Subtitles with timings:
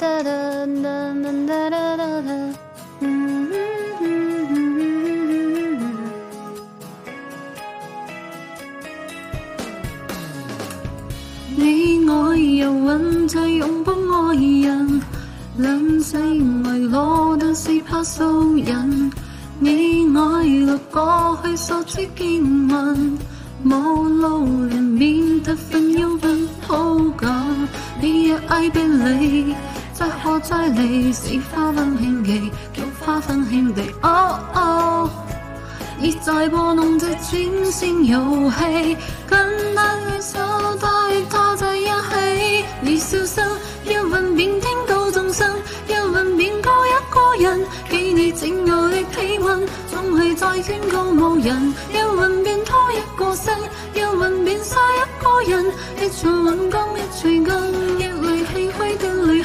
[0.00, 0.06] 你
[12.08, 15.02] 爱游魂在拥抱爱人，
[15.58, 19.12] 冷静为我，但是怕受人。
[19.58, 22.08] 你爱掠过去所见
[22.68, 23.18] 闻，
[23.68, 27.28] 暴路人面，得分忧郁，好感。
[28.00, 29.54] 你也爱别离。
[30.00, 33.82] 不可再离，是花分轻地，叫花分天地。
[34.00, 35.10] Oh o
[36.24, 38.96] 在玩弄这天线游戏，
[39.28, 39.38] 紧
[39.76, 40.38] 握你手，
[40.80, 42.64] 他与他在一起。
[42.80, 43.46] 你笑声，
[43.84, 45.54] 一吻便听到众生，
[45.86, 47.60] 一吻便过一个人。
[47.90, 51.74] 给你整个的体温，总是再宣告无人。
[51.92, 53.54] 一吻便多一个身，
[53.92, 55.66] 一吻便杀一个人，
[56.02, 57.99] 一寸吻光一寸金。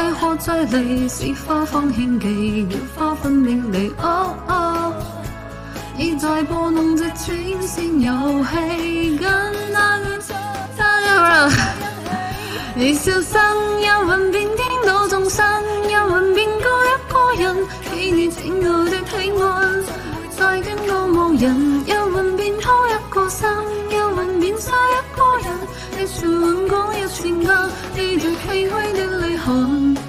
[0.00, 3.90] 再何再裏，是花方興寄，叫花分別離。
[4.00, 4.92] 哦哦，
[5.98, 9.28] 你在播弄着穿線遊戲，跟
[9.72, 10.32] 那亂世
[10.76, 11.58] 他一人。
[12.76, 15.44] 你笑聲一吻便顛倒眾生，
[15.90, 17.56] 一吻便過一個人。
[17.90, 19.84] 给你拯救的平温，
[20.38, 21.77] 再給我無人。
[27.94, 30.07] 你最轻微的泪痕。